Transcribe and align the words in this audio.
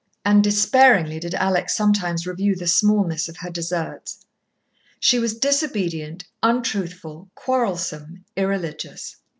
And 0.25 0.43
despairingly 0.43 1.19
did 1.19 1.35
Alex 1.35 1.75
sometimes 1.77 2.25
review 2.25 2.55
the 2.55 2.65
smallness 2.65 3.29
of 3.29 3.37
her 3.37 3.51
deserts. 3.51 4.25
She 4.99 5.19
was 5.19 5.37
disobedient, 5.37 6.23
untruthful, 6.41 7.29
quarrelsome, 7.35 8.25
irreligious. 8.35 9.17